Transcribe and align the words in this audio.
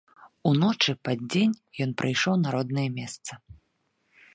Уночы, 0.51 0.95
пад 1.09 1.19
дзень, 1.35 1.55
ён 1.87 1.95
прыйшоў 2.03 2.35
на 2.45 2.49
роднае 2.59 2.89
месца. 3.01 3.33